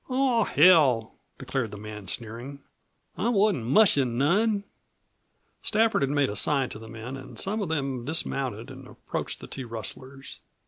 "Aw, 0.09 0.45
hell!" 0.45 1.13
declared 1.37 1.69
the 1.69 1.77
man, 1.77 2.07
sneering. 2.07 2.63
"I 3.19 3.29
wasn't 3.29 3.65
mushin' 3.67 4.17
none!" 4.17 4.63
Stafford 5.61 6.01
had 6.01 6.09
made 6.09 6.31
a 6.31 6.35
sign 6.35 6.69
to 6.69 6.79
the 6.79 6.89
men 6.89 7.15
and 7.15 7.37
some 7.39 7.61
of 7.61 7.69
them 7.69 8.03
dismounted 8.03 8.71
and 8.71 8.87
approached 8.87 9.41
the 9.41 9.45
two 9.47 9.67
rustlers. 9.67 10.39